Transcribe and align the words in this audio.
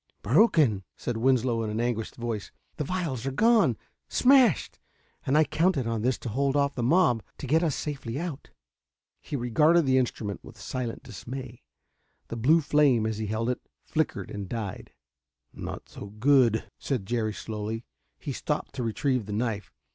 "Broken!" 0.23 0.83
said 0.97 1.17
Winslow 1.17 1.61
in 1.61 1.69
an 1.69 1.79
anguished 1.79 2.15
voice. 2.15 2.51
"The 2.77 2.83
vials 2.83 3.23
are 3.27 3.31
gone 3.31 3.77
smashed! 4.09 4.79
And 5.27 5.37
I 5.37 5.43
counted 5.43 5.85
on 5.85 6.01
this 6.01 6.17
to 6.21 6.29
hold 6.29 6.55
off 6.55 6.73
the 6.73 6.81
mob, 6.81 7.21
to 7.37 7.45
get 7.45 7.61
us 7.61 7.75
safely 7.75 8.17
out...." 8.19 8.49
He 9.21 9.35
regarded 9.35 9.85
the 9.85 9.99
instrument 9.99 10.43
with 10.43 10.59
silent 10.59 11.03
dismay. 11.03 11.61
The 12.29 12.35
blue 12.35 12.61
flame, 12.61 13.05
as 13.05 13.19
he 13.19 13.27
held 13.27 13.51
it, 13.51 13.61
flickered 13.83 14.31
and 14.31 14.49
died. 14.49 14.91
"Not 15.53 15.87
so 15.87 16.07
good!" 16.07 16.63
said 16.79 17.05
Jerry 17.05 17.35
slowly. 17.35 17.85
He 18.17 18.31
stopped 18.33 18.73
to 18.73 18.83
retrieve 18.83 19.27
the 19.27 19.33
knife. 19.33 19.71